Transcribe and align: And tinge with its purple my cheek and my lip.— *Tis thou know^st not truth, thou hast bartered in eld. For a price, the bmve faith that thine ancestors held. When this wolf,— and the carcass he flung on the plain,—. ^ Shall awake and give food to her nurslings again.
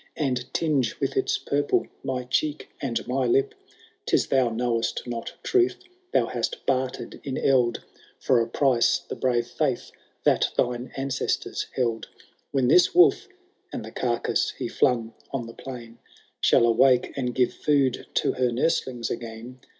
And 0.15 0.51
tinge 0.51 0.99
with 0.99 1.15
its 1.15 1.37
purple 1.37 1.85
my 2.03 2.23
cheek 2.23 2.69
and 2.81 3.07
my 3.07 3.27
lip.— 3.27 3.53
*Tis 4.07 4.25
thou 4.29 4.49
know^st 4.49 5.05
not 5.05 5.33
truth, 5.43 5.77
thou 6.11 6.25
hast 6.25 6.65
bartered 6.65 7.21
in 7.23 7.37
eld. 7.37 7.83
For 8.19 8.41
a 8.41 8.47
price, 8.47 8.97
the 8.97 9.15
bmve 9.15 9.45
faith 9.55 9.91
that 10.23 10.49
thine 10.57 10.91
ancestors 10.97 11.67
held. 11.75 12.07
When 12.49 12.67
this 12.67 12.95
wolf,— 12.95 13.27
and 13.71 13.85
the 13.85 13.91
carcass 13.91 14.53
he 14.57 14.67
flung 14.67 15.13
on 15.29 15.45
the 15.45 15.53
plain,—. 15.53 15.91
^ 15.99 15.99
Shall 16.41 16.65
awake 16.65 17.13
and 17.15 17.35
give 17.35 17.53
food 17.53 18.07
to 18.15 18.31
her 18.31 18.49
nurslings 18.49 19.11
again. 19.11 19.59